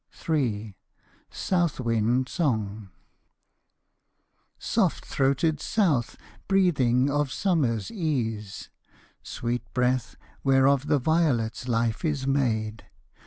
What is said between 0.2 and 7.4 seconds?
III. SOUTH WIND SONG. Soft throated South, breathing of